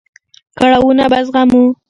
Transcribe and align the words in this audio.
کړاوونه 0.59 1.05
به 1.11 1.19
زغمو. 1.25 1.63